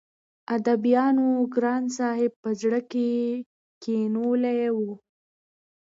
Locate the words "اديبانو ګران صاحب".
0.55-2.31